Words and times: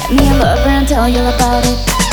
Get 0.00 0.10
me 0.12 0.28
a 0.28 0.34
lover 0.34 0.68
and 0.68 0.88
tell 0.88 1.08
you 1.08 1.20
about 1.20 1.64
it. 1.66 2.09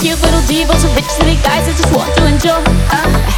Cute 0.00 0.20
little 0.20 0.40
divas 0.40 0.84
and 0.84 0.92
bitches 0.94 1.42
guys 1.42 1.66
that 1.66 1.76
just 1.76 1.94
want 1.94 2.14
to 2.16 2.26
enjoy. 2.26 2.62
Uh. 2.90 3.35